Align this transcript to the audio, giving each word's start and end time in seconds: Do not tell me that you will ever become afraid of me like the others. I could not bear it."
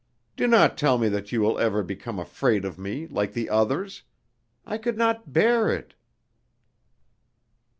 Do 0.35 0.47
not 0.47 0.79
tell 0.79 0.97
me 0.97 1.09
that 1.09 1.31
you 1.31 1.41
will 1.41 1.59
ever 1.59 1.83
become 1.83 2.17
afraid 2.17 2.65
of 2.65 2.79
me 2.79 3.05
like 3.05 3.33
the 3.33 3.51
others. 3.51 4.01
I 4.65 4.79
could 4.79 4.97
not 4.97 5.31
bear 5.31 5.69
it." 5.71 5.93